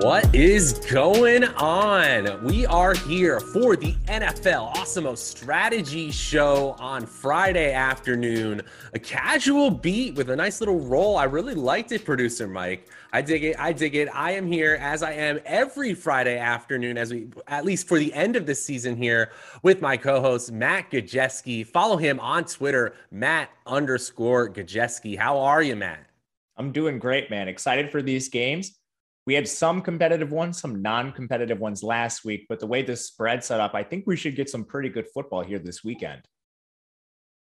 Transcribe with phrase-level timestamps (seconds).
[0.00, 2.44] What is going on?
[2.44, 8.62] We are here for the NFL Awesemo Strategy Show on Friday afternoon.
[8.94, 11.16] A casual beat with a nice little roll.
[11.16, 12.88] I really liked it, producer Mike.
[13.12, 13.58] I dig it.
[13.58, 14.08] I dig it.
[14.14, 18.14] I am here as I am every Friday afternoon, as we at least for the
[18.14, 19.32] end of the season here
[19.64, 21.66] with my co-host Matt Gajewski.
[21.66, 25.18] Follow him on Twitter, Matt underscore Gajewski.
[25.18, 26.06] How are you, Matt?
[26.56, 27.48] I'm doing great, man.
[27.48, 28.78] Excited for these games
[29.28, 33.04] we had some competitive ones, some non competitive ones last week, but the way this
[33.04, 36.22] spread set up, I think we should get some pretty good football here this weekend.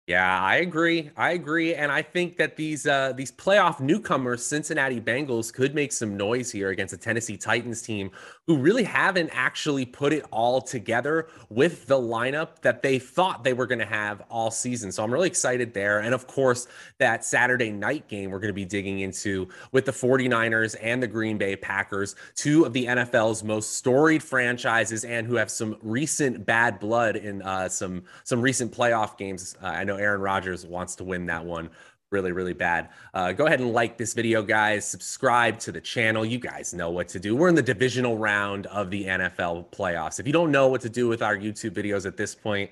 [0.08, 1.12] Yeah, I agree.
[1.16, 5.92] I agree, and I think that these uh, these playoff newcomers, Cincinnati Bengals, could make
[5.92, 8.10] some noise here against the Tennessee Titans team
[8.48, 13.54] who really haven't actually put it all together with the lineup that they thought they
[13.54, 14.92] were going to have all season.
[14.92, 16.68] So I'm really excited there, and of course
[17.00, 21.08] that Saturday night game we're going to be digging into with the 49ers and the
[21.08, 26.46] Green Bay Packers, two of the NFL's most storied franchises, and who have some recent
[26.46, 29.58] bad blood in uh, some some recent playoff games.
[29.64, 31.70] Uh, I know know Aaron Rodgers wants to win that one
[32.16, 32.88] really, really bad.
[33.14, 34.88] Uh, go ahead and like this video, guys.
[34.88, 36.24] Subscribe to the channel.
[36.24, 37.36] You guys know what to do.
[37.36, 40.18] We're in the divisional round of the NFL playoffs.
[40.18, 42.72] If you don't know what to do with our YouTube videos at this point,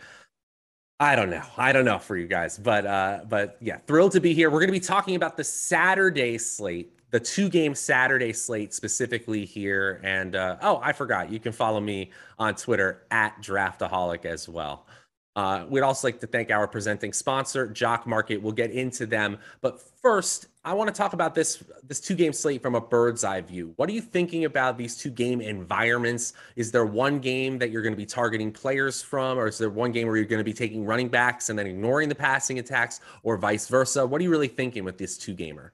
[1.01, 1.43] I don't know.
[1.57, 4.49] I don't know for you guys, but uh, but yeah, thrilled to be here.
[4.49, 9.43] We're going to be talking about the Saturday slate, the two game Saturday slate specifically
[9.43, 9.99] here.
[10.05, 11.29] And uh, oh, I forgot.
[11.29, 14.85] You can follow me on Twitter at Draftaholic as well.
[15.35, 18.37] Uh, we'd also like to thank our presenting sponsor, Jock Market.
[18.37, 22.31] We'll get into them, but first, I want to talk about this this two game
[22.31, 23.73] slate from a bird's eye view.
[23.75, 26.33] What are you thinking about these two game environments?
[26.55, 29.71] Is there one game that you're going to be targeting players from, or is there
[29.71, 32.59] one game where you're going to be taking running backs and then ignoring the passing
[32.59, 34.05] attacks, or vice versa?
[34.05, 35.73] What are you really thinking with this two gamer?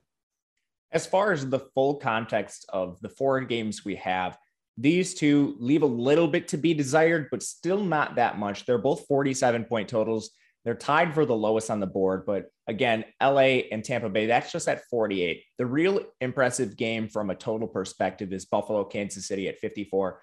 [0.91, 4.39] As far as the full context of the four games we have,
[4.79, 8.65] these two leave a little bit to be desired, but still not that much.
[8.65, 10.31] They're both 47 point totals.
[10.63, 14.51] They're tied for the lowest on the board, but again, LA and Tampa Bay, that's
[14.51, 15.43] just at 48.
[15.57, 20.21] The real impressive game from a total perspective is Buffalo, Kansas City at 54.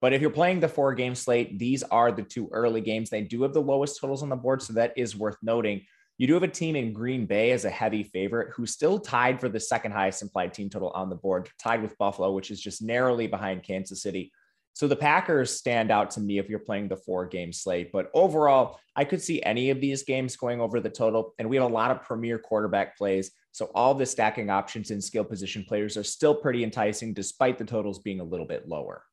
[0.00, 3.10] But if you're playing the four game slate, these are the two early games.
[3.10, 5.82] They do have the lowest totals on the board, so that is worth noting.
[6.20, 9.40] You do have a team in Green Bay as a heavy favorite who's still tied
[9.40, 12.60] for the second highest implied team total on the board, tied with Buffalo, which is
[12.60, 14.30] just narrowly behind Kansas City.
[14.74, 17.90] So the Packers stand out to me if you're playing the four game slate.
[17.90, 21.32] But overall, I could see any of these games going over the total.
[21.38, 23.30] And we have a lot of premier quarterback plays.
[23.52, 27.64] So all the stacking options in skill position players are still pretty enticing, despite the
[27.64, 29.04] totals being a little bit lower.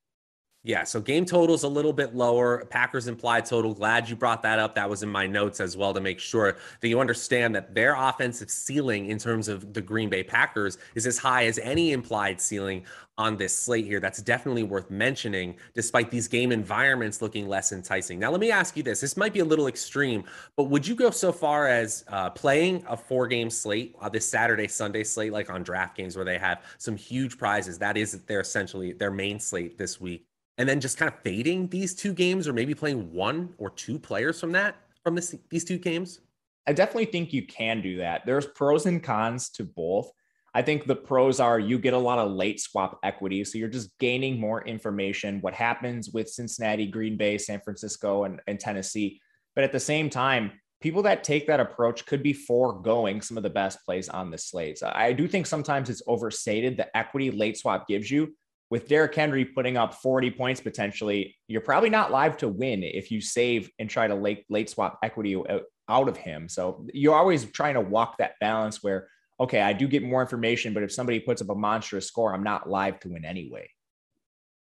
[0.67, 2.65] Yeah, so game total's a little bit lower.
[2.65, 3.73] Packers implied total.
[3.73, 4.75] Glad you brought that up.
[4.75, 7.95] That was in my notes as well to make sure that you understand that their
[7.95, 12.41] offensive ceiling in terms of the Green Bay Packers is as high as any implied
[12.41, 12.83] ceiling
[13.17, 14.01] on this slate here.
[14.01, 18.19] That's definitely worth mentioning, despite these game environments looking less enticing.
[18.19, 18.99] Now, let me ask you this.
[18.99, 20.25] This might be a little extreme,
[20.57, 24.29] but would you go so far as uh, playing a four game slate, uh, this
[24.29, 27.79] Saturday, Sunday slate, like on DraftKings, where they have some huge prizes?
[27.79, 30.26] That is their essentially their main slate this week
[30.57, 33.99] and then just kind of fading these two games or maybe playing one or two
[33.99, 36.19] players from that from this these two games?
[36.67, 38.25] I definitely think you can do that.
[38.25, 40.11] There's pros and cons to both.
[40.53, 43.67] I think the pros are you get a lot of late swap equity so you're
[43.67, 49.21] just gaining more information what happens with cincinnati green bay san francisco and, and tennessee.
[49.53, 50.51] But at the same time
[50.81, 54.37] people that take that approach could be foregoing some of the best plays on the
[54.37, 58.33] slates i do think sometimes it's overstated the equity late swap gives you
[58.69, 63.11] with Derrick Henry putting up 40 points potentially, you're probably not live to win if
[63.11, 65.41] you save and try to late, late swap equity
[65.89, 66.49] out of him.
[66.49, 69.07] So you're always trying to walk that balance where,
[69.39, 72.43] okay, I do get more information, but if somebody puts up a monstrous score, I'm
[72.43, 73.69] not live to win anyway.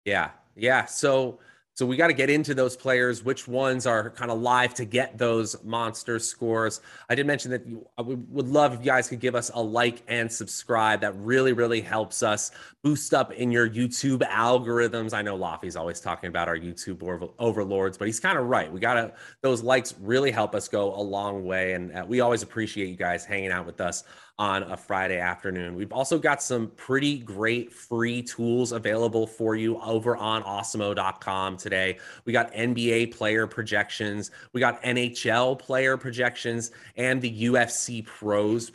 [0.04, 0.30] Yeah.
[0.54, 0.84] Yeah.
[0.84, 1.38] So,
[1.78, 4.84] so we got to get into those players, which ones are kind of live to
[4.84, 6.80] get those monster scores.
[7.08, 7.62] I did mention that
[7.96, 11.02] I would love if you guys could give us a like and subscribe.
[11.02, 12.50] That really, really helps us
[12.82, 15.14] boost up in your YouTube algorithms.
[15.14, 18.72] I know Laffy's always talking about our YouTube overlords, but he's kind of right.
[18.72, 21.74] We got to, those likes really help us go a long way.
[21.74, 24.02] And uh, we always appreciate you guys hanging out with us
[24.38, 25.74] on a Friday afternoon.
[25.74, 31.98] We've also got some pretty great free tools available for you over on awesemo.com today.
[32.24, 38.70] We got NBA player projections, we got NHL player projections, and the UFC pros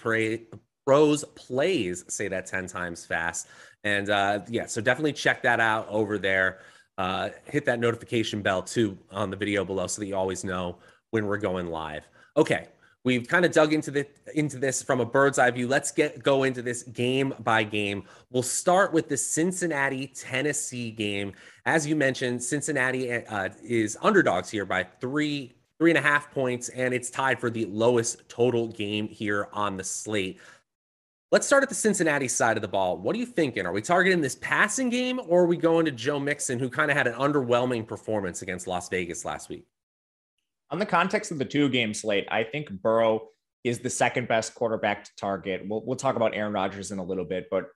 [0.86, 2.04] pros plays.
[2.10, 3.48] Say that 10 times fast.
[3.86, 6.60] And uh, yeah, so definitely check that out over there.
[6.98, 10.78] Uh, hit that notification bell too on the video below so that you always know
[11.12, 12.08] when we're going live.
[12.38, 12.68] Okay,
[13.06, 15.68] We've kind of dug into the into this from a bird's eye view.
[15.68, 18.04] Let's get go into this game by game.
[18.32, 21.34] We'll start with the Cincinnati Tennessee game.
[21.66, 26.70] As you mentioned, Cincinnati uh, is underdogs here by three three and a half points,
[26.70, 30.40] and it's tied for the lowest total game here on the slate.
[31.30, 32.98] Let's start at the Cincinnati side of the ball.
[32.98, 33.66] What are you thinking?
[33.66, 36.90] Are we targeting this passing game, or are we going to Joe Mixon, who kind
[36.90, 39.66] of had an underwhelming performance against Las Vegas last week?
[40.74, 43.28] On the context of the two game slate, I think Burrow
[43.64, 45.62] is the second best quarterback to target.
[45.68, 47.68] We'll, we'll talk about Aaron Rodgers in a little bit, but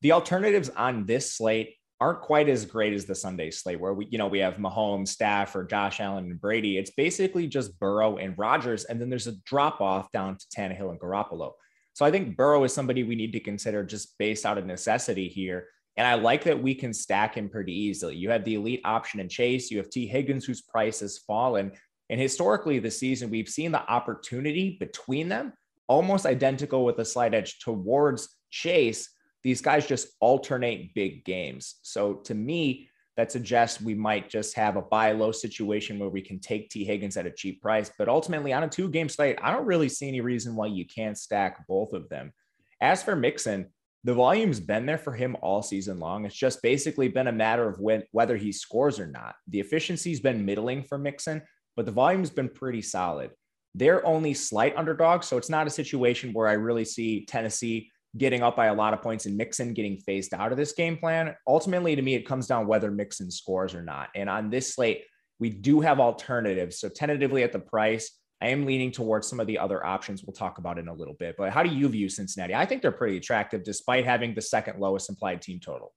[0.00, 4.08] the alternatives on this slate aren't quite as great as the Sunday slate, where we,
[4.10, 6.78] you know, we have Mahomes, Stafford, Josh Allen, and Brady.
[6.78, 10.90] It's basically just Burrow and Rodgers, and then there's a drop off down to Tannehill
[10.90, 11.52] and Garoppolo.
[11.92, 15.28] So I think Burrow is somebody we need to consider just based out of necessity
[15.28, 15.66] here.
[15.98, 18.16] And I like that we can stack him pretty easily.
[18.16, 19.70] You have the elite option in Chase.
[19.70, 21.72] You have Tee Higgins, whose price has fallen.
[22.10, 25.52] And historically, this season, we've seen the opportunity between them
[25.88, 29.10] almost identical with a slight edge towards Chase.
[29.42, 31.76] These guys just alternate big games.
[31.82, 36.20] So to me, that suggests we might just have a buy low situation where we
[36.20, 37.90] can take Tee Higgins at a cheap price.
[37.98, 40.84] But ultimately, on a two game slate, I don't really see any reason why you
[40.84, 42.32] can't stack both of them.
[42.80, 43.68] As for Mixon,
[44.04, 46.26] the volume's been there for him all season long.
[46.26, 49.34] It's just basically been a matter of when, whether he scores or not.
[49.48, 51.42] The efficiency's been middling for Mixon,
[51.76, 53.30] but the volume's been pretty solid.
[53.74, 58.42] They're only slight underdogs, so it's not a situation where I really see Tennessee getting
[58.42, 61.34] up by a lot of points and Mixon getting phased out of this game plan.
[61.46, 64.08] Ultimately, to me, it comes down whether Mixon scores or not.
[64.14, 65.04] And on this slate,
[65.38, 66.80] we do have alternatives.
[66.80, 70.34] So tentatively at the price, I am leaning towards some of the other options we'll
[70.34, 71.36] talk about in a little bit.
[71.36, 72.54] But how do you view Cincinnati?
[72.54, 75.92] I think they're pretty attractive despite having the second lowest implied team total.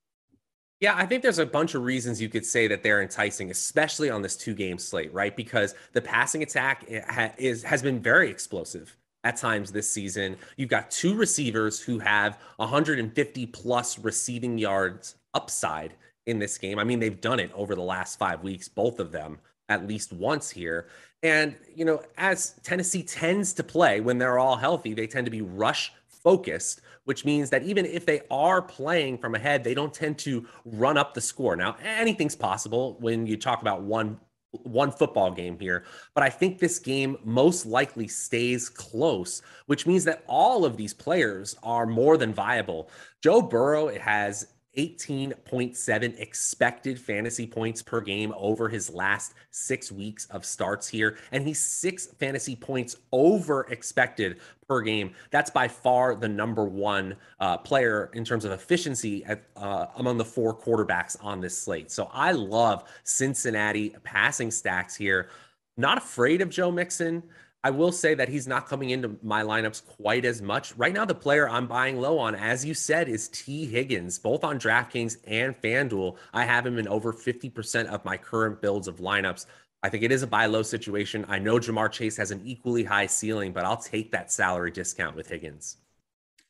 [0.80, 4.08] Yeah, I think there's a bunch of reasons you could say that they're enticing, especially
[4.08, 5.36] on this two game slate, right?
[5.36, 10.36] Because the passing attack eh, is has been very explosive at times this season.
[10.56, 15.94] You've got two receivers who have 150 plus receiving yards upside
[16.26, 16.78] in this game.
[16.78, 19.38] I mean, they've done it over the last five weeks, both of them
[19.68, 20.88] at least once here.
[21.22, 25.30] And, you know, as Tennessee tends to play when they're all healthy, they tend to
[25.30, 29.94] be rush focused, which means that even if they are playing from ahead, they don't
[29.94, 31.56] tend to run up the score.
[31.56, 34.18] Now, anything's possible when you talk about one
[34.64, 40.02] one football game here, but I think this game most likely stays close, which means
[40.04, 42.90] that all of these players are more than viable.
[43.22, 44.48] Joe Burrow has
[44.80, 51.18] 18.7 expected fantasy points per game over his last six weeks of starts here.
[51.32, 55.12] And he's six fantasy points over expected per game.
[55.30, 60.16] That's by far the number one uh, player in terms of efficiency at, uh, among
[60.16, 61.90] the four quarterbacks on this slate.
[61.90, 65.28] So I love Cincinnati passing stacks here.
[65.76, 67.22] Not afraid of Joe Mixon.
[67.62, 70.74] I will say that he's not coming into my lineups quite as much.
[70.76, 74.44] Right now, the player I'm buying low on, as you said, is Tee Higgins, both
[74.44, 76.16] on DraftKings and FanDuel.
[76.32, 79.44] I have him in over 50% of my current builds of lineups.
[79.82, 81.26] I think it is a buy low situation.
[81.28, 85.14] I know Ja'Marr Chase has an equally high ceiling, but I'll take that salary discount
[85.14, 85.76] with Higgins.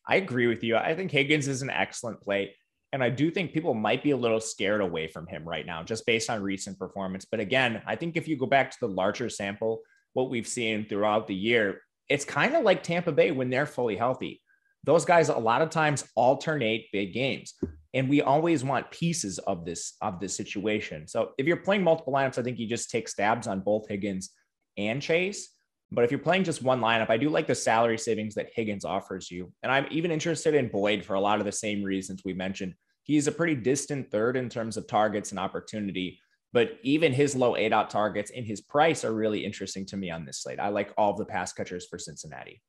[0.07, 0.77] I agree with you.
[0.77, 2.55] I think Higgins is an excellent play.
[2.93, 5.83] And I do think people might be a little scared away from him right now,
[5.83, 7.25] just based on recent performance.
[7.25, 10.87] But again, I think if you go back to the larger sample, what we've seen
[10.87, 14.41] throughout the year, it's kind of like Tampa Bay when they're fully healthy.
[14.85, 17.55] Those guys a lot of times alternate big games.
[17.93, 21.09] And we always want pieces of this of this situation.
[21.09, 24.31] So if you're playing multiple lineups, I think you just take stabs on both Higgins
[24.77, 25.51] and Chase.
[25.93, 28.85] But if you're playing just one lineup, I do like the salary savings that Higgins
[28.85, 29.53] offers you.
[29.63, 32.75] And I'm even interested in Boyd for a lot of the same reasons we mentioned.
[33.03, 36.21] He's a pretty distant third in terms of targets and opportunity.
[36.53, 40.25] But even his low aDOT targets and his price are really interesting to me on
[40.25, 40.59] this slate.
[40.59, 42.61] I like all of the pass catchers for Cincinnati.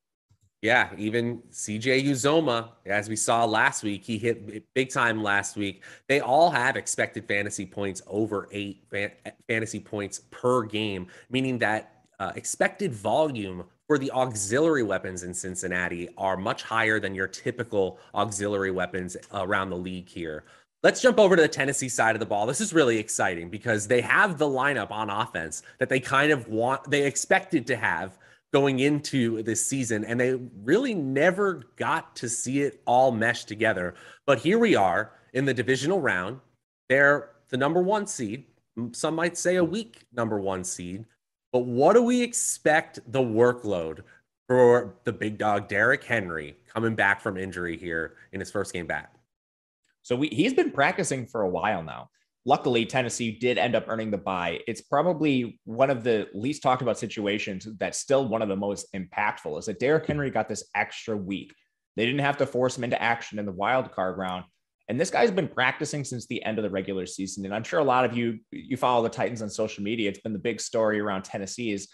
[0.62, 5.82] Yeah, even CJ Uzomah, as we saw last week, he hit big time last week.
[6.08, 8.84] They all have expected fantasy points over eight
[9.48, 16.08] fantasy points per game, meaning that uh, expected volume for the auxiliary weapons in Cincinnati
[16.16, 20.44] are much higher than your typical auxiliary weapons around the league here.
[20.82, 22.44] Let's jump over to the Tennessee side of the ball.
[22.44, 26.48] This is really exciting because they have the lineup on offense that they kind of
[26.48, 28.18] want, they expected to have
[28.52, 30.34] going into this season, and they
[30.64, 33.94] really never got to see it all mesh together.
[34.26, 36.40] But here we are in the divisional round.
[36.88, 38.46] They're the number one seed.
[38.90, 41.04] Some might say a weak number one seed.
[41.52, 44.00] But what do we expect the workload
[44.48, 48.88] for the big dog, Derrick Henry, coming back from injury here in his first game
[48.88, 49.14] back?
[50.02, 52.08] So we, he's been practicing for a while now.
[52.44, 54.60] luckily Tennessee did end up earning the bye.
[54.66, 58.92] It's probably one of the least talked about situations that's still one of the most
[58.94, 61.54] impactful is that Derrick Henry got this extra week.
[61.96, 64.44] They didn't have to force him into action in the wild card round.
[64.88, 67.44] And this guy's been practicing since the end of the regular season.
[67.44, 70.10] And I'm sure a lot of you you follow the Titans on social media.
[70.10, 71.88] It's been the big story around Tennessee is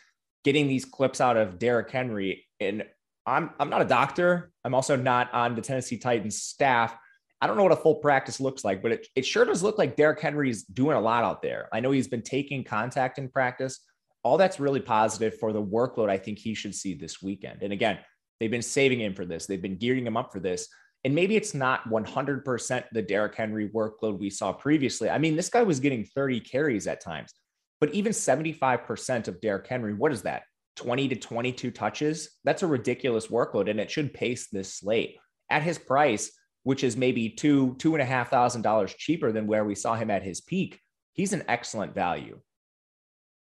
[0.45, 2.47] getting these clips out of Derrick Henry.
[2.59, 2.85] And
[3.27, 4.51] I'm I'm not a doctor.
[4.65, 6.97] I'm also not on the Tennessee Titans staff.
[7.41, 9.79] I don't know what a full practice looks like, but it, it sure does look
[9.79, 11.69] like Derrick Henry's doing a lot out there.
[11.73, 13.81] I know he's been taking contact in practice.
[14.25, 17.63] All that's really positive for the workload I think he should see this weekend.
[17.63, 17.99] And again,
[18.41, 19.47] they've been saving him for this.
[19.47, 20.69] They've been gearing him up for this.
[21.05, 25.09] And maybe it's not 100% the Derrick Henry workload we saw previously.
[25.09, 27.33] I mean, this guy was getting 30 carries at times,
[27.81, 30.43] but even 75% of Derrick Henry, what is that?
[30.77, 32.31] 20 to 22 touches?
[32.45, 35.17] That's a ridiculous workload, and it should pace this slate.
[35.51, 39.47] At his price, which is maybe two, two and a half thousand dollars cheaper than
[39.47, 40.81] where we saw him at his peak,
[41.13, 42.39] he's an excellent value.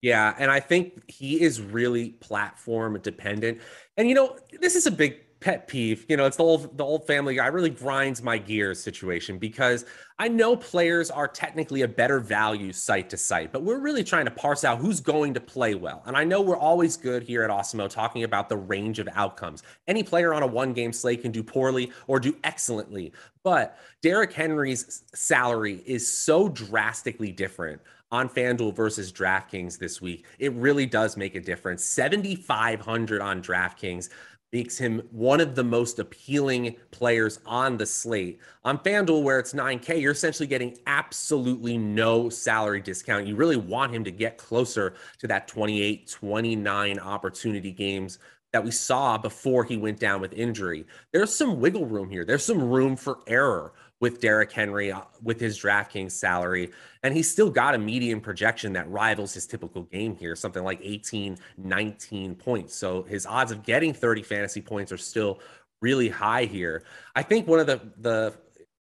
[0.03, 3.61] Yeah, and I think he is really platform dependent.
[3.97, 6.07] And you know, this is a big pet peeve.
[6.09, 9.85] You know, it's the old the old family guy really grinds my gears situation because
[10.19, 14.25] I know players are technically a better value site to site, but we're really trying
[14.25, 16.03] to parse out who's going to play well.
[16.07, 19.63] And I know we're always good here at Awesemo talking about the range of outcomes.
[19.87, 24.33] Any player on a one game slate can do poorly or do excellently, but Derrick
[24.33, 27.83] Henry's salary is so drastically different
[28.15, 30.25] on FanDuel versus DraftKings this week.
[30.39, 31.85] It really does make a difference.
[31.85, 34.09] 7,500 on DraftKings
[34.55, 38.39] makes him one of the most appealing players on the slate.
[38.65, 43.27] On FanDuel, where it's 9K, you're essentially getting absolutely no salary discount.
[43.27, 48.21] You really want him to get closer to that 28, 29 opportunity games
[48.55, 50.87] that we saw before he went down with injury.
[51.13, 52.25] There's some wiggle room here.
[52.25, 56.71] There's some room for error with Derrick Henry uh, with his DraftKings salary.
[57.03, 60.79] And he's still got a median projection that rivals his typical game here, something like
[60.81, 62.77] 18, 19 points.
[62.77, 65.41] So his odds of getting 30 fantasy points are still
[65.81, 66.85] really high here.
[67.17, 68.35] I think one of the, the,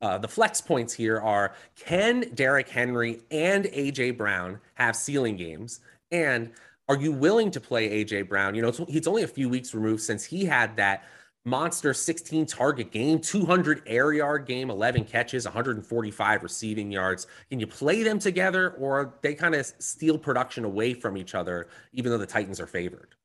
[0.02, 5.82] uh, the flex points here are can Derrick Henry and AJ Brown have ceiling games?
[6.10, 6.54] And
[6.90, 8.56] are you willing to play AJ Brown?
[8.56, 11.04] You know, it's, it's only a few weeks removed since he had that
[11.48, 17.28] monster 16 target game, 200 air yard game, 11 catches, 145 receiving yards.
[17.50, 21.70] Can you play them together or they kind of steal production away from each other,
[21.94, 23.16] even though the Titans are favored?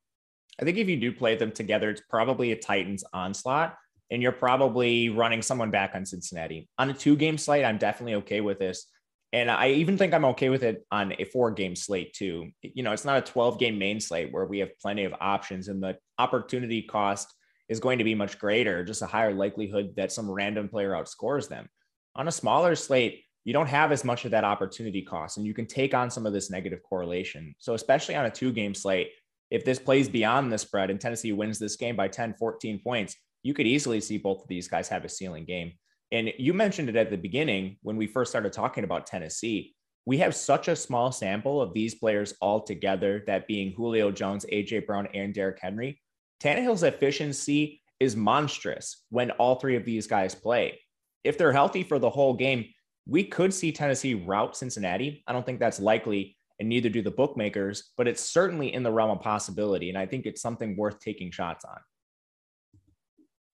[0.60, 3.76] I think if you do play them together, it's probably a Titans onslaught,
[4.10, 6.68] and you're probably running someone back on Cincinnati.
[6.78, 8.86] On a two game slate, I'm definitely okay with this.
[9.32, 12.50] And I even think I'm okay with it on a four game slate too.
[12.62, 15.68] You know, it's not a 12 game main slate where we have plenty of options
[15.68, 17.32] and the opportunity cost
[17.68, 21.48] is going to be much greater, just a higher likelihood that some random player outscores
[21.48, 21.66] them.
[22.14, 25.54] On a smaller slate, you don't have as much of that opportunity cost and you
[25.54, 27.54] can take on some of this negative correlation.
[27.58, 29.10] So, especially on a two game slate,
[29.50, 33.16] if this plays beyond the spread and Tennessee wins this game by 10, 14 points,
[33.42, 35.72] you could easily see both of these guys have a ceiling game.
[36.12, 39.74] And you mentioned it at the beginning when we first started talking about Tennessee.
[40.04, 44.44] We have such a small sample of these players all together, that being Julio Jones,
[44.52, 46.00] AJ Brown, and Derrick Henry,
[46.42, 50.78] Tannehill's efficiency is monstrous when all three of these guys play.
[51.24, 52.66] If they're healthy for the whole game,
[53.06, 55.22] we could see Tennessee route Cincinnati.
[55.26, 58.92] I don't think that's likely, and neither do the bookmakers, but it's certainly in the
[58.92, 59.88] realm of possibility.
[59.88, 61.78] And I think it's something worth taking shots on.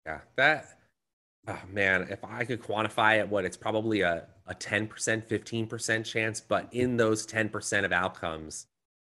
[0.07, 0.78] Yeah, that,
[1.49, 6.41] oh man, if I could quantify it, what it's probably a, a 10%, 15% chance,
[6.41, 8.67] but in those 10% of outcomes,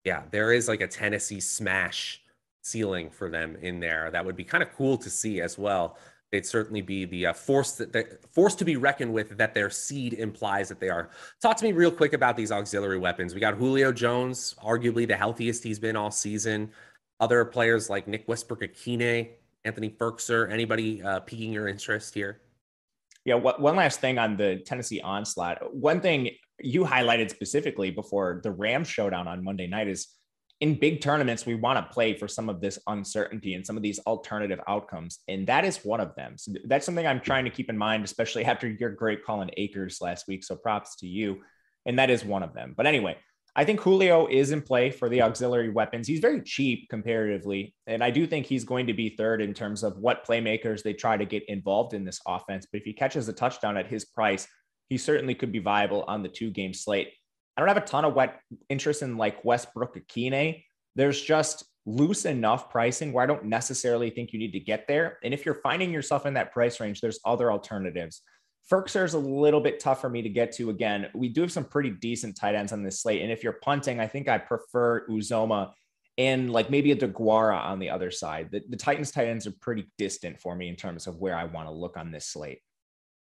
[0.04, 2.22] yeah, there is like a Tennessee smash
[2.62, 4.10] ceiling for them in there.
[4.10, 5.98] That would be kind of cool to see as well.
[6.30, 9.68] They'd certainly be the uh, force that they force to be reckoned with that their
[9.68, 11.10] seed implies that they are.
[11.42, 13.34] Talk to me real quick about these auxiliary weapons.
[13.34, 16.70] We got Julio Jones, arguably the healthiest he's been all season.
[17.18, 19.30] Other players like Nick Westbrook-Ikhine,
[19.64, 22.40] Anthony Firkser, anybody uh, piquing your interest here?
[23.24, 25.74] Yeah, one last thing on the Tennessee onslaught.
[25.74, 30.08] One thing you highlighted specifically before the Rams showdown on Monday night is
[30.60, 33.82] in big tournaments, we want to play for some of this uncertainty and some of
[33.82, 35.20] these alternative outcomes.
[35.26, 36.36] And that is one of them.
[36.36, 39.50] So that's something I'm trying to keep in mind, especially after your great call on
[39.56, 40.44] Akers last week.
[40.44, 41.40] So props to you.
[41.86, 42.74] And that is one of them.
[42.76, 43.16] But anyway,
[43.56, 46.06] I think Julio is in play for the auxiliary weapons.
[46.06, 47.74] He's very cheap comparatively.
[47.86, 50.92] And I do think he's going to be third in terms of what playmakers they
[50.92, 52.66] try to get involved in this offense.
[52.70, 54.46] But if he catches a touchdown at his price,
[54.88, 57.12] he certainly could be viable on the two game slate.
[57.56, 60.62] I don't have a ton of wet interest in like Westbrook-Ikhine.
[60.94, 65.18] There's just loose enough pricing where I don't necessarily think you need to get there.
[65.24, 68.22] And if you're finding yourself in that price range, there's other alternatives.
[68.70, 70.70] Firkser is a little bit tough for me to get to.
[70.70, 73.22] Again, we do have some pretty decent tight ends on this slate.
[73.22, 75.72] And if you're punting, I think I prefer Uzomah
[76.18, 78.50] and like maybe a DeGuara on the other side.
[78.52, 81.44] The, the Titans tight ends are pretty distant for me in terms of where I
[81.44, 82.60] want to look on this slate.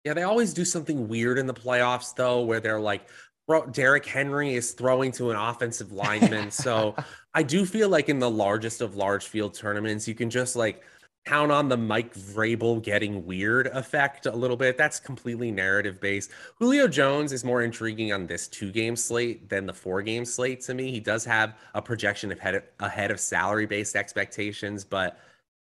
[0.03, 3.07] Yeah, they always do something weird in the playoffs, though, where they're like,
[3.47, 6.51] bro, Derrick Henry is throwing to an offensive lineman.
[6.51, 6.95] so
[7.33, 10.83] I do feel like in the largest of large field tournaments, you can just like
[11.25, 14.77] count on the Mike Vrabel getting weird effect a little bit.
[14.77, 16.31] That's completely narrative based.
[16.57, 20.61] Julio Jones is more intriguing on this two game slate than the four game slate
[20.61, 20.91] to me.
[20.91, 25.19] He does have a projection ahead of, ahead of salary based expectations, but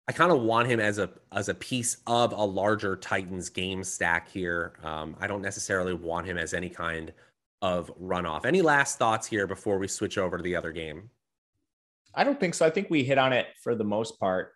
[0.08, 3.84] I kind of want him as a as a piece of a larger Titans game
[3.84, 4.74] stack here.
[4.84, 7.14] Um, I don't necessarily want him as any kind
[7.62, 8.46] of runoff.
[8.46, 11.10] Any last thoughts here before we switch over to the other game?
[12.16, 12.66] I don't think so.
[12.66, 14.54] I think we hit on it for the most part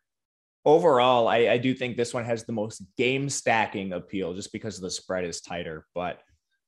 [0.68, 4.80] overall, I, I do think this one has the most game stacking appeal just because
[4.80, 5.88] the spread is tighter.
[5.96, 6.20] But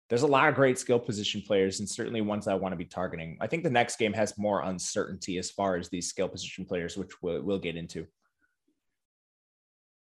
[0.08, 2.86] there's a lot of great skill position players and certainly ones I want to be
[2.86, 3.38] targeting.
[3.42, 6.98] I think the next game has more uncertainty as far as these skill position players,
[6.98, 8.08] which we'll, we'll get into.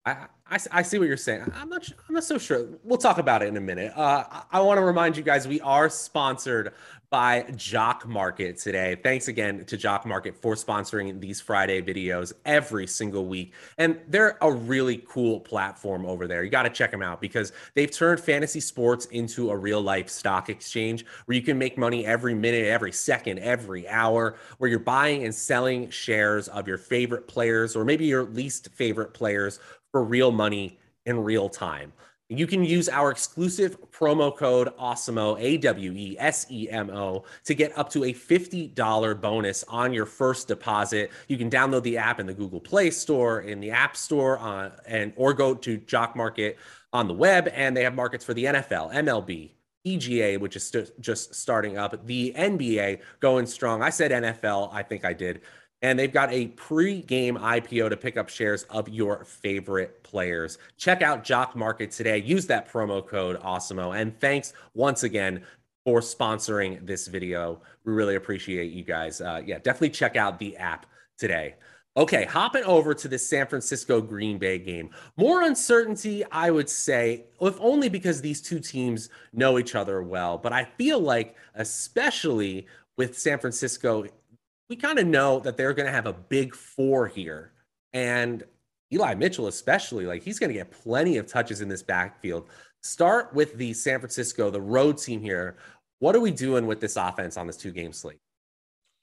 [0.06, 0.28] I,
[0.70, 1.50] I, see what you're saying.
[1.56, 2.68] I'm not I'm not so sure.
[2.84, 3.92] We'll talk about it in a minute.
[3.96, 6.72] Uh, I, I want to remind you guys we are sponsored
[7.10, 8.96] by Jock Market today.
[9.02, 13.54] Thanks again to Jock Market for sponsoring these Friday videos every single week.
[13.78, 16.42] And they're a really cool platform over there.
[16.42, 20.08] You got to check them out because they've turned fantasy sports into a real life
[20.08, 24.78] stock exchange where you can make money every minute, every second, every hour, where you're
[24.78, 29.60] buying and selling shares of your favorite players or maybe your least favorite players
[29.96, 31.90] for real money in real time.
[32.28, 37.24] You can use our exclusive promo code AWESEMO, A W E S E M O,
[37.44, 41.12] to get up to a $50 bonus on your first deposit.
[41.28, 44.72] You can download the app in the Google Play Store, in the App Store, uh,
[44.86, 46.58] and or go to Jock Market
[46.92, 47.48] on the web.
[47.54, 49.52] And they have markets for the NFL, MLB,
[49.86, 53.82] EGA, which is st- just starting up, the NBA going strong.
[53.82, 55.40] I said NFL, I think I did
[55.82, 60.58] and they've got a pre-game IPO to pick up shares of your favorite players.
[60.76, 62.18] Check out Jock Market today.
[62.18, 63.98] Use that promo code AWESEMO.
[64.00, 65.44] And thanks once again
[65.84, 67.60] for sponsoring this video.
[67.84, 69.20] We really appreciate you guys.
[69.20, 70.86] Uh, yeah, definitely check out the app
[71.18, 71.56] today.
[71.96, 74.90] Okay, hopping over to the San Francisco Green Bay game.
[75.16, 80.36] More uncertainty, I would say, if only because these two teams know each other well.
[80.36, 82.66] But I feel like, especially
[82.98, 84.04] with San Francisco
[84.68, 87.52] we kind of know that they're going to have a big four here.
[87.92, 88.42] And
[88.92, 92.48] Eli Mitchell, especially, like he's going to get plenty of touches in this backfield.
[92.82, 95.56] Start with the San Francisco, the road team here.
[95.98, 98.18] What are we doing with this offense on this two game slate?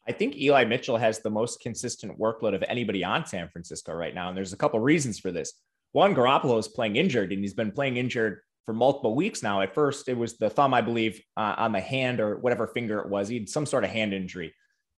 [0.07, 4.13] I think Eli Mitchell has the most consistent workload of anybody on San Francisco right
[4.13, 4.27] now.
[4.27, 5.53] And there's a couple reasons for this.
[5.93, 9.61] One, Garoppolo is playing injured, and he's been playing injured for multiple weeks now.
[9.61, 12.99] At first, it was the thumb, I believe, uh, on the hand or whatever finger
[12.99, 13.29] it was.
[13.29, 14.53] He had some sort of hand injury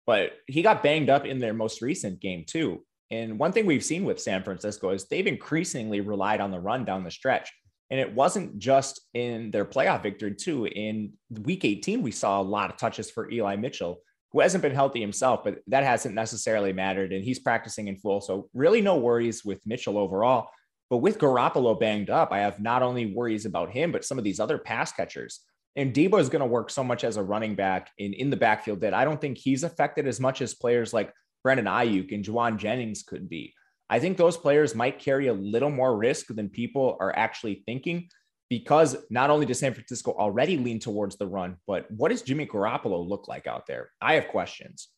[0.06, 2.84] but he got banged up in their most recent game too.
[3.10, 6.84] And one thing we've seen with San Francisco is they've increasingly relied on the run
[6.84, 7.50] down the stretch.
[7.90, 10.66] And it wasn't just in their playoff victory, too.
[10.66, 11.12] In
[11.42, 14.00] week 18, we saw a lot of touches for Eli Mitchell,
[14.32, 17.12] who hasn't been healthy himself, but that hasn't necessarily mattered.
[17.12, 18.20] And he's practicing in full.
[18.20, 20.48] So, really, no worries with Mitchell overall.
[20.90, 24.24] But with Garoppolo banged up, I have not only worries about him, but some of
[24.24, 25.40] these other pass catchers.
[25.76, 28.36] And Deebo is going to work so much as a running back in, in the
[28.36, 32.24] backfield that I don't think he's affected as much as players like Brandon Aiyuk and
[32.24, 33.52] Jauan Jennings could be.
[33.90, 38.08] I think those players might carry a little more risk than people are actually thinking
[38.48, 42.46] because not only does San Francisco already lean towards the run, but what does Jimmy
[42.46, 43.90] Garoppolo look like out there?
[44.00, 44.88] I have questions.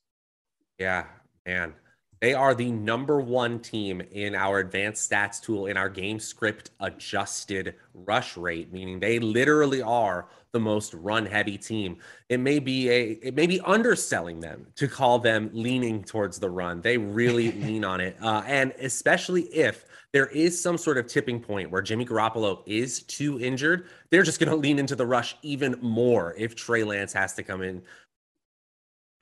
[0.78, 1.06] Yeah,
[1.46, 1.74] man.
[2.20, 6.70] They are the number one team in our advanced stats tool in our game script
[6.80, 11.98] adjusted rush rate, meaning they literally are the most run heavy team.
[12.30, 16.48] It may be a it may be underselling them to call them leaning towards the
[16.48, 16.80] run.
[16.80, 21.40] They really lean on it, uh, and especially if there is some sort of tipping
[21.40, 25.36] point where Jimmy Garoppolo is too injured, they're just going to lean into the rush
[25.42, 27.82] even more if Trey Lance has to come in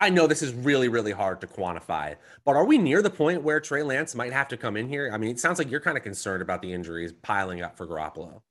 [0.04, 3.42] I know this is really, really hard to quantify, but are we near the point
[3.42, 5.10] where Trey Lance might have to come in here?
[5.10, 7.86] I mean, it sounds like you're kind of concerned about the injuries piling up for
[7.86, 8.42] Garoppolo.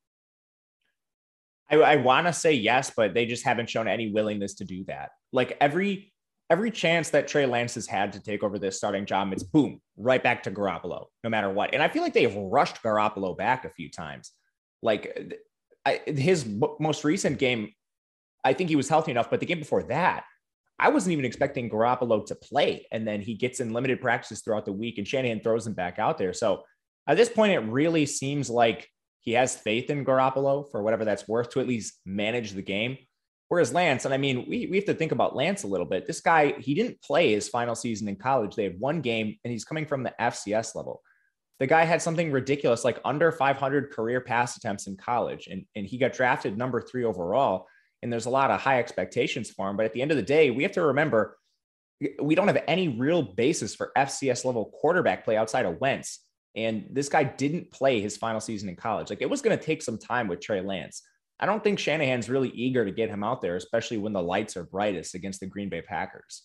[1.70, 4.84] I, I want to say yes, but they just haven't shown any willingness to do
[4.86, 5.12] that.
[5.32, 6.12] Like every
[6.50, 9.80] every chance that Trey Lance has had to take over this starting job, it's boom,
[9.96, 11.76] right back to Garoppolo, no matter what.
[11.76, 14.32] And I feel like they've rushed Garoppolo back a few times.
[14.82, 15.36] Like
[15.86, 16.48] I, his
[16.80, 17.74] most recent game,
[18.44, 20.26] I think he was healthy enough, but the game before that,
[20.80, 22.88] I wasn't even expecting Garoppolo to play.
[22.92, 26.00] And then he gets in limited practices throughout the week and Shanahan throws him back
[26.00, 26.34] out there.
[26.34, 26.64] So
[27.08, 31.28] at this point, it really seems like he has faith in Garoppolo for whatever that's
[31.28, 32.98] worth to at least manage the game.
[33.50, 36.08] Whereas Lance, and I mean, we, we have to think about Lance a little bit.
[36.08, 38.56] This guy, he didn't play his final season in college.
[38.56, 41.02] They had one game and he's coming from the FCS level.
[41.60, 45.86] The guy had something ridiculous, like under 500 career pass attempts in college, and, and
[45.86, 47.68] he got drafted number three overall.
[48.04, 49.78] And there's a lot of high expectations for him.
[49.78, 51.38] But at the end of the day, we have to remember
[52.22, 56.20] we don't have any real basis for FCS level quarterback play outside of Wentz.
[56.56, 59.10] And this guy didn't play his final season in college.
[59.10, 61.02] Like it was going to take some time with Trey Lance.
[61.40, 64.56] I don't think Shanahan's really eager to get him out there, especially when the lights
[64.56, 66.44] are brightest against the Green Bay Packers.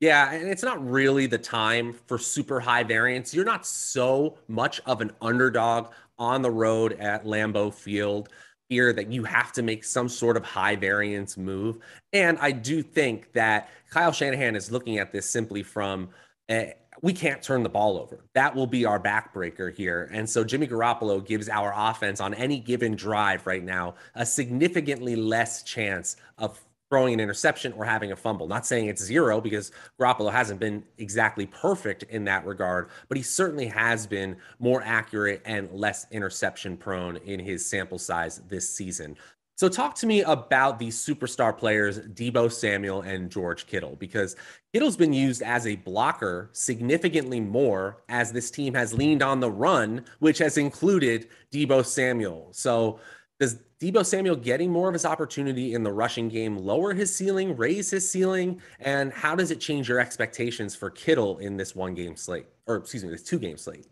[0.00, 3.34] Yeah, and it's not really the time for super high variance.
[3.34, 8.28] You're not so much of an underdog on the road at Lambeau Field
[8.68, 11.78] here that you have to make some sort of high variance move.
[12.12, 16.10] And I do think that Kyle Shanahan is looking at this simply from
[16.50, 18.24] a, we can't turn the ball over.
[18.34, 20.10] That will be our backbreaker here.
[20.12, 25.16] And so Jimmy Garoppolo gives our offense on any given drive right now a significantly
[25.16, 28.46] less chance of throwing an interception or having a fumble.
[28.46, 33.22] Not saying it's zero because Garoppolo hasn't been exactly perfect in that regard, but he
[33.22, 39.16] certainly has been more accurate and less interception prone in his sample size this season.
[39.58, 44.36] So, talk to me about these superstar players, Deebo Samuel and George Kittle, because
[44.72, 49.50] Kittle's been used as a blocker significantly more as this team has leaned on the
[49.50, 52.50] run, which has included Deebo Samuel.
[52.52, 53.00] So,
[53.38, 57.56] does Deebo Samuel getting more of his opportunity in the rushing game lower his ceiling,
[57.56, 58.60] raise his ceiling?
[58.80, 62.76] And how does it change your expectations for Kittle in this one game slate, or
[62.76, 63.86] excuse me, this two game slate?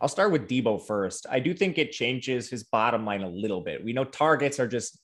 [0.00, 1.26] I'll start with Deebo first.
[1.30, 3.84] I do think it changes his bottom line a little bit.
[3.84, 4.98] We know targets are just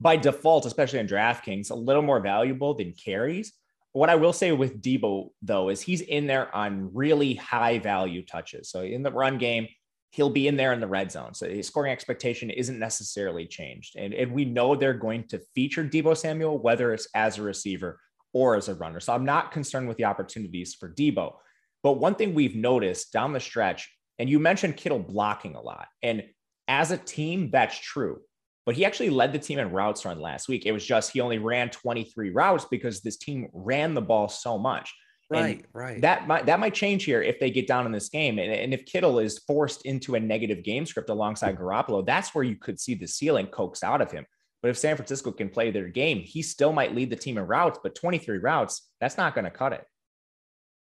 [0.00, 3.52] by default, especially on DraftKings, a little more valuable than carries.
[3.92, 8.24] What I will say with Deebo, though, is he's in there on really high value
[8.24, 8.70] touches.
[8.70, 9.66] So in the run game,
[10.10, 11.34] he'll be in there in the red zone.
[11.34, 13.96] So his scoring expectation isn't necessarily changed.
[13.96, 18.00] And, and we know they're going to feature Deebo Samuel, whether it's as a receiver
[18.32, 19.00] or as a runner.
[19.00, 21.34] So I'm not concerned with the opportunities for Deebo.
[21.82, 25.86] But one thing we've noticed down the stretch, and you mentioned Kittle blocking a lot.
[26.02, 26.24] And
[26.66, 28.20] as a team, that's true.
[28.66, 30.66] But he actually led the team in routes run last week.
[30.66, 34.58] It was just he only ran 23 routes because this team ran the ball so
[34.58, 34.94] much.
[35.30, 36.00] Right, and right.
[36.00, 38.38] That might that might change here if they get down in this game.
[38.38, 42.44] And, and if Kittle is forced into a negative game script alongside Garoppolo, that's where
[42.44, 44.24] you could see the ceiling coaxed out of him.
[44.62, 47.46] But if San Francisco can play their game, he still might lead the team in
[47.46, 49.84] routes, but 23 routes, that's not going to cut it.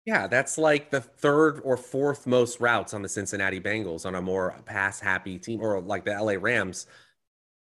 [0.05, 4.21] Yeah, that's like the third or fourth most routes on the Cincinnati Bengals on a
[4.21, 6.87] more pass happy team or like the LA Rams.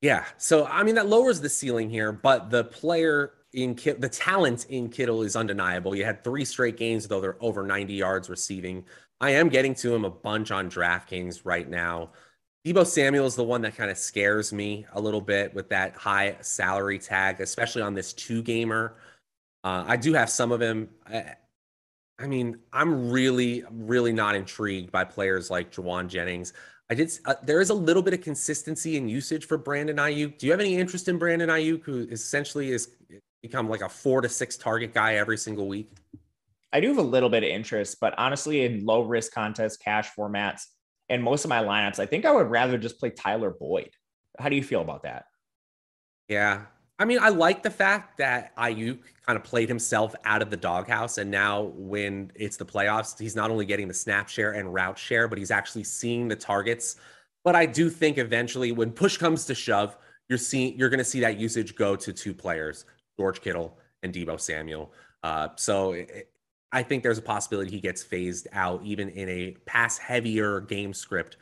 [0.01, 0.25] Yeah.
[0.37, 4.89] So, I mean, that lowers the ceiling here, but the player in the talent in
[4.89, 5.95] Kittle is undeniable.
[5.95, 8.83] You had three straight games, though they're over 90 yards receiving.
[9.21, 12.11] I am getting to him a bunch on DraftKings right now.
[12.65, 15.95] Deebo Samuel is the one that kind of scares me a little bit with that
[15.95, 18.97] high salary tag, especially on this two gamer.
[19.63, 20.89] Uh, I do have some of him.
[21.07, 21.35] I,
[22.19, 26.51] I mean, I'm really, really not intrigued by players like Jauan Jennings.
[26.89, 27.11] I did.
[27.25, 30.37] Uh, there is a little bit of consistency in usage for Brandon Aiyuk.
[30.37, 32.89] Do you have any interest in Brandon Aiyuk, who essentially is
[33.47, 35.89] become like a four to six target guy every single week?
[36.73, 40.09] I do have a little bit of interest, but honestly, in low risk contests, cash
[40.17, 40.63] formats,
[41.09, 43.91] and most of my lineups, I think I would rather just play Tyler Boyd.
[44.39, 45.25] How do you feel about that?
[46.27, 46.63] Yeah.
[46.97, 50.57] I mean, I like the fact that Aiyuk kind of played himself out of the
[50.57, 51.17] doghouse.
[51.17, 54.97] And now, when it's the playoffs, he's not only getting the snap share and route
[54.97, 56.95] share, but he's actually seeing the targets.
[57.43, 59.97] But I do think eventually, when push comes to shove,
[60.29, 62.85] you're seeing you're going to see that usage go to two players.
[63.17, 64.93] George Kittle and Deebo Samuel.
[65.23, 66.29] Uh, so it,
[66.71, 70.93] I think there's a possibility he gets phased out even in a pass heavier game
[70.93, 71.37] script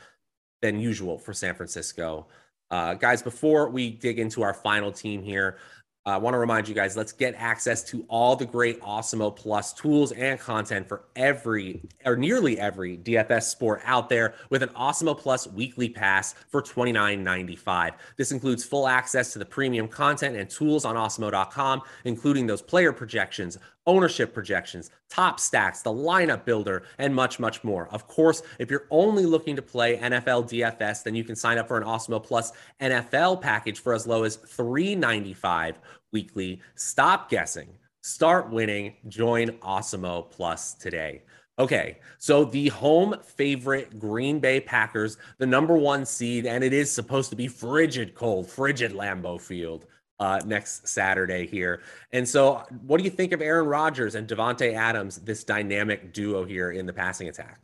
[0.61, 2.27] than usual for San Francisco.
[2.69, 5.57] Uh, guys, before we dig into our final team here,
[6.05, 9.71] I want to remind you guys, let's get access to all the great Awesemo Plus
[9.71, 15.17] tools and content for every or nearly every DFS sport out there with an Awesemo
[15.17, 17.93] Plus weekly pass for $29.95.
[18.17, 22.91] This includes full access to the premium content and tools on awesemo.com, including those player
[22.91, 27.87] projections, ownership projections, top stacks, the lineup builder, and much, much more.
[27.89, 31.67] Of course, if you're only looking to play NFL DFS, then you can sign up
[31.67, 35.75] for an Awesemo Plus NFL package for as low as $3.95
[36.11, 36.61] weekly.
[36.75, 37.69] Stop guessing,
[38.01, 41.23] start winning, join Awesemo Plus today.
[41.59, 46.91] Okay, so the home favorite Green Bay Packers, the number one seed, and it is
[46.91, 49.85] supposed to be frigid cold, frigid Lambeau Field
[50.19, 51.81] uh, next Saturday here.
[52.11, 56.45] And so, what do you think of Aaron Rodgers and Davante Adams, this dynamic duo
[56.45, 57.59] here in the passing attack?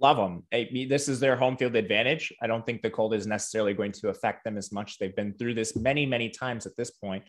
[0.00, 0.42] Love them.
[0.88, 2.32] This is their home field advantage.
[2.42, 4.98] I don't think the cold is necessarily going to affect them as much.
[4.98, 7.24] They've been through this many, many times at this point.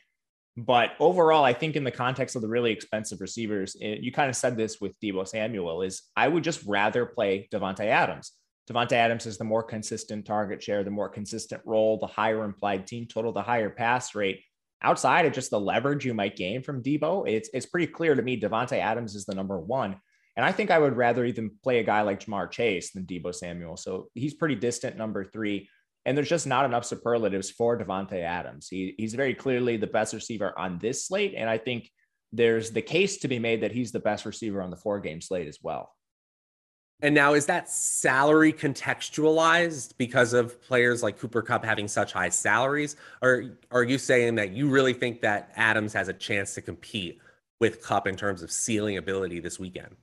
[0.57, 4.27] But overall, I think in the context of the really expensive receivers, it, you kind
[4.27, 8.33] of said this with Deebo Samuel, is I would just rather play Davante Adams.
[8.69, 12.85] Davante Adams is the more consistent target share, the more consistent role, the higher implied
[12.85, 14.41] team total, the higher pass rate.
[14.81, 18.21] Outside of just the leverage you might gain from Deebo, it's it's pretty clear to
[18.21, 19.95] me Davante Adams is the number one.
[20.35, 23.33] And I think I would rather even play a guy like Ja'Marr Chase than Deebo
[23.33, 23.75] Samuel.
[23.75, 25.67] So he's pretty distant number three.
[26.05, 28.67] And there's just not enough superlatives for Davante Adams.
[28.69, 31.33] He, he's very clearly the best receiver on this slate.
[31.35, 31.89] And I think
[32.31, 35.21] there's the case to be made that he's the best receiver on the four game
[35.21, 35.91] slate as well.
[37.01, 42.29] And now, is that salary contextualized because of players like Cooper Kupp having such high
[42.29, 42.95] salaries?
[43.21, 47.19] Or are you saying that you really think that Adams has a chance to compete
[47.59, 49.95] with Kupp in terms of ceiling ability this weekend?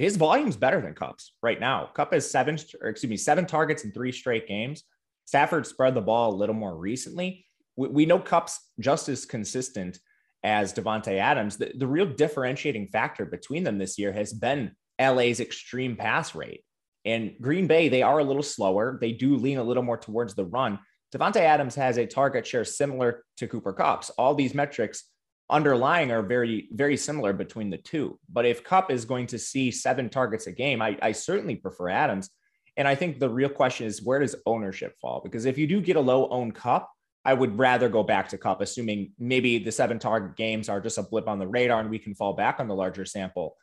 [0.00, 1.90] his volume's better than Kupp's right now.
[1.92, 4.84] Kupp has seven, or excuse me, seven targets in three straight games.
[5.26, 7.44] Stafford spread the ball a little more recently.
[7.76, 9.98] We, we know Kupp's just as consistent
[10.42, 11.58] as Davante Adams.
[11.58, 16.64] The, the real differentiating factor between them this year has been LA's extreme pass rate.
[17.04, 18.98] And Green Bay, they are a little slower.
[19.00, 20.78] They do lean a little more towards the run.
[21.14, 24.10] Davante Adams has a target share similar to Cooper Kupp's.
[24.10, 25.04] All these metrics
[25.48, 28.18] underlying are very, very similar between the two.
[28.28, 31.88] But if Kupp is going to see seven targets a game, I, I certainly prefer
[31.88, 32.30] Adams.
[32.76, 35.20] And I think the real question is where does ownership fall?
[35.22, 36.88] Because if you do get a low owned Kupp,
[37.24, 40.96] I would rather go back to Kupp, assuming maybe the seven target games are just
[40.96, 43.56] a blip on the radar and we can fall back on the larger sample.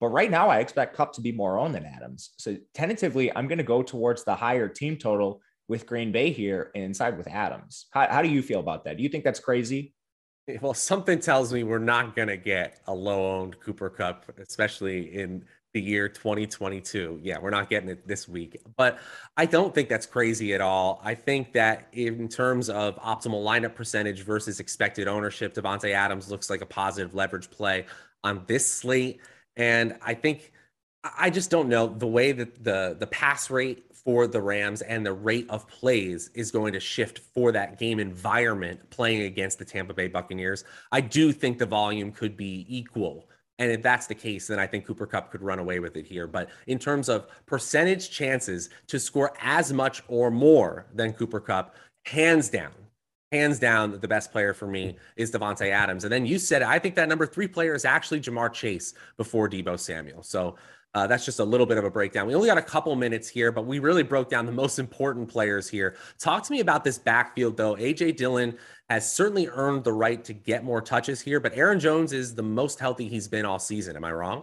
[0.00, 2.30] But right now, I expect Kupp to be more owned than Adams.
[2.38, 6.70] So tentatively, I'm going to go towards the higher team total with Green Bay here
[6.74, 7.86] and inside with Adams.
[7.92, 8.96] How, how do you feel about that?
[8.96, 9.94] Do you think that's crazy?
[10.48, 14.24] Eh, well, something tells me we're not going to get a low owned Cooper Kupp,
[14.38, 17.20] especially in the year 2022.
[17.22, 18.98] Yeah, we're not getting it this week, but
[19.36, 21.00] I don't think that's crazy at all.
[21.04, 26.50] I think that in terms of optimal lineup percentage versus expected ownership, Davante Adams looks
[26.50, 27.86] like a positive leverage play
[28.24, 29.20] on this slate.
[29.56, 30.52] And I think
[31.02, 35.04] I just don't know the way that the the pass rate for the Rams and
[35.04, 39.64] the rate of plays is going to shift for that game environment playing against the
[39.64, 40.64] Tampa Bay Buccaneers.
[40.92, 43.28] I do think the volume could be equal.
[43.58, 46.06] And if that's the case, then I think Cooper Kupp could run away with it
[46.06, 46.26] here.
[46.26, 51.74] But in terms of percentage chances to score as much or more than Cooper Kupp,
[52.06, 52.72] hands down,
[53.32, 56.04] hands down, the best player for me is Davante Adams.
[56.04, 59.48] And then you said, I think that number three player is actually Ja'Marr Chase before
[59.48, 60.22] Deebo Samuel.
[60.22, 60.56] So
[60.94, 62.26] uh, that's just a little bit of a breakdown.
[62.26, 65.28] We only got a couple minutes here, but we really broke down the most important
[65.28, 65.94] players here.
[66.18, 67.76] Talk to me about this backfield, though.
[67.76, 72.12] AJ Dillon has certainly earned the right to get more touches here, but Aaron Jones
[72.12, 73.94] is the most healthy he's been all season.
[73.94, 74.42] Am I wrong?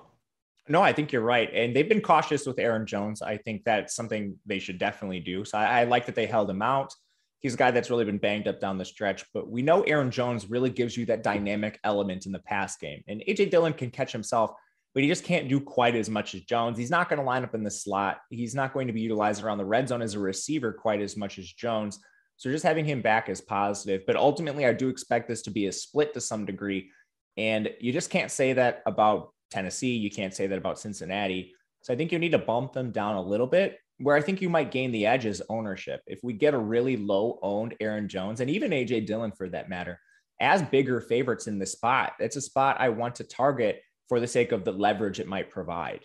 [0.69, 1.49] No, I think you're right.
[1.53, 3.21] And they've been cautious with Aaron Jones.
[3.21, 5.43] I think that's something they should definitely do.
[5.43, 6.93] So I, I like that they held him out.
[7.39, 10.09] He's a guy that's really been banged up down the stretch, but we know Aaron
[10.11, 13.03] Jones really gives you that dynamic element in the pass game.
[13.07, 14.51] And AJ Dillon can catch himself
[14.97, 16.75] but he just can't do quite as much as Jones.
[16.75, 18.17] He's not going to line up in the slot.
[18.31, 21.15] He's not going to be utilized around the red zone as a receiver quite as
[21.15, 21.99] much as Jones.
[22.37, 24.07] So just having him back is positive.
[24.07, 26.89] But ultimately, I do expect this to be a split to some degree.
[27.37, 29.95] And you just can't say that about Tennessee.
[29.95, 31.53] You can't say that about Cincinnati.
[31.83, 33.77] So I think you need to bump them down a little bit.
[33.99, 36.01] Where I think you might gain the edge is ownership.
[36.05, 39.69] If we get a really low owned Aaron Jones and even AJ Dillon for that
[39.69, 39.99] matter,
[40.39, 44.27] as bigger favorites in the spot, it's a spot I want to target for the
[44.27, 46.01] sake of the leverage it might provide.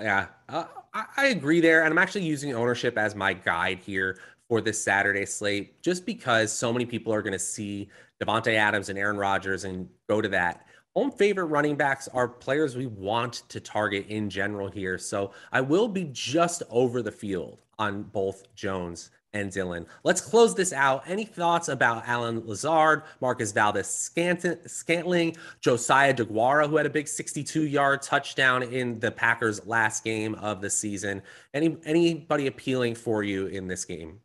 [0.00, 1.84] Yeah, uh, I agree there.
[1.84, 6.52] And I'm actually using ownership as my guide here for this Saturday slate, just because
[6.52, 7.88] so many people are going to see
[8.22, 10.66] Davante Adams and Aaron Rodgers and go to that.
[10.94, 14.98] Home favorite running backs are players we want to target in general here.
[14.98, 19.86] So I will be just over the field on both Jones and Dillon.
[20.04, 21.02] Let's close this out.
[21.06, 23.88] Any thoughts about Allen Lazard, Marcus Valdes
[24.66, 30.34] Scantling, Josiah DeGuara, who had a big 62 yard touchdown in the Packers' last game
[30.34, 31.22] of the season?
[31.54, 34.20] Any anybody appealing for you in this game?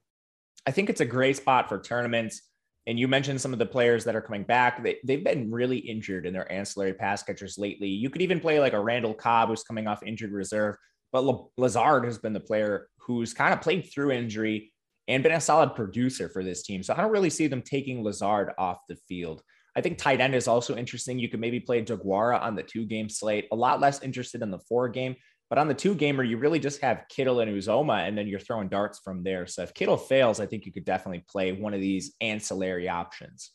[0.65, 2.41] I think it's a great spot for tournaments.
[2.87, 4.81] And you mentioned some of the players that are coming back.
[4.81, 7.89] They, they've been really injured in their ancillary pass catchers lately.
[7.89, 10.77] You could even play like a Randall Cobb who's coming off injured reserve,
[11.11, 14.71] but Lazard has been the player who's kind of played through injury
[15.09, 16.81] and been a solid producer for this team.
[16.81, 19.41] So I don't really see them taking Lazard off the field.
[19.75, 21.19] I think tight end is also interesting.
[21.19, 24.49] You could maybe play DeGuara on the two game slate, a lot less interested in
[24.49, 25.15] the four game.
[25.49, 28.39] But on the two gamer, you really just have Kittle and Uzomah, and then you're
[28.39, 29.47] throwing darts from there.
[29.47, 33.51] So if Kittle fails, I think you could definitely play one of these ancillary options.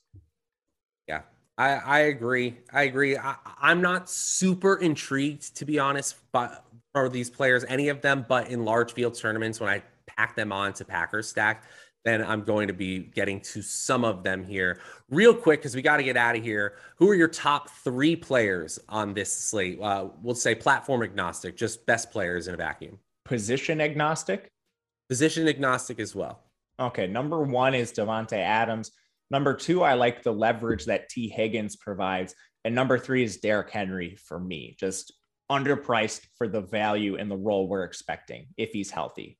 [1.06, 1.22] Yeah,
[1.58, 2.58] I, I agree.
[2.72, 3.18] I agree.
[3.18, 8.24] I, I'm not super intrigued, to be honest, but for these players, any of them,
[8.26, 11.64] but in large field tournaments, when I pack them on to Packers stack,
[12.04, 15.82] then I'm going to be getting to some of them here real quick because we
[15.82, 16.76] got to get out of here.
[16.96, 19.80] Who are your top three players on this slate?
[19.80, 22.98] Uh, we'll say platform agnostic, just best players in a vacuum.
[23.24, 24.50] Position agnostic?
[25.08, 26.42] Position agnostic as well.
[26.80, 27.06] Okay.
[27.06, 28.90] Number one is Davante Adams.
[29.30, 32.34] Number two, I like the leverage that Tee Higgins provides.
[32.64, 35.12] And number three is Derrick Henry for me, just
[35.50, 39.38] underpriced for the value and the role we're expecting if he's healthy.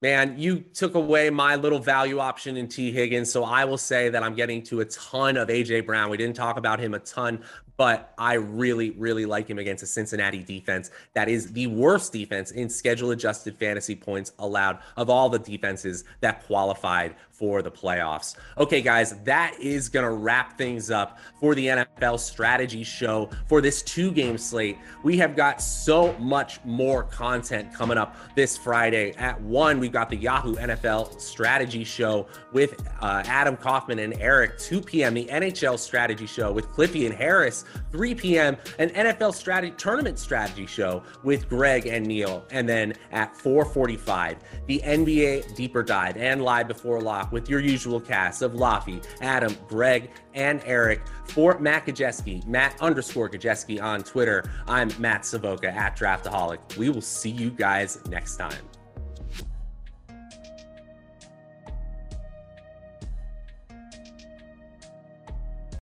[0.00, 3.32] Man, you took away my little value option in Tee Higgins.
[3.32, 6.08] So I will say that I'm getting to a ton of AJ Brown.
[6.08, 7.42] We didn't talk about him a ton,
[7.78, 12.50] but I really, really like him against a Cincinnati defense that is the worst defense
[12.50, 18.34] in schedule adjusted fantasy points allowed of all the defenses that qualified for the playoffs.
[18.58, 23.60] Okay, guys, that is going to wrap things up for the NFL strategy show for
[23.60, 24.76] this two game slate.
[25.04, 29.12] We have got so much more content coming up this Friday.
[29.12, 34.58] At one, we've got the Yahoo NFL strategy show with uh, Adam Kaufman and Eric,
[34.58, 39.74] 2 p.m., the NHL strategy show with Cliffy and Harris, 3 p.m., an NFL strategy
[39.76, 42.44] tournament strategy show with Greg and Neil.
[42.50, 48.00] And then at 445, the NBA deeper dive and live before lock with your usual
[48.00, 51.02] cast of Laffy, Adam, Greg, and Eric.
[51.24, 56.76] For Matt Gajewski, Matt underscore Gajewski on Twitter, I'm Matt Savoca at Draftaholic.
[56.76, 58.77] We will see you guys next time.